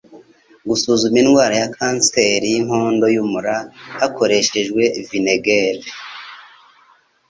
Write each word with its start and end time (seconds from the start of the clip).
Gusuzuma 0.69 1.17
indwara 1.23 1.53
ya 1.61 1.69
kanseri 1.75 2.45
y'inkondo 2.53 3.05
y'umura 3.15 3.55
hakoreshejwe 3.99 4.81
vinegere 5.09 5.81